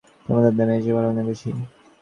তোমার 0.25 0.41
দাদার 0.45 0.67
মেজাজ 0.69 0.87
ভালো 0.97 1.09
নেই 1.11 1.25
বুঝি? 1.27 1.49